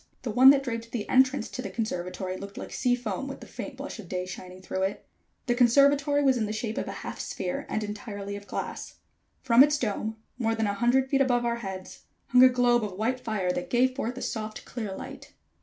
[0.23, 3.45] The one that draped the entrance to the conservatory looked like sea foam with the
[3.45, 5.05] faint blush of day shining through it.
[5.45, 8.95] The conservatory was in the shape of a half sphere, and entirely of glass.
[9.43, 12.93] From its dome, more than a hundred feet above our heads, hung a globe of
[12.97, 15.33] white fire that gave forth a soft clear light.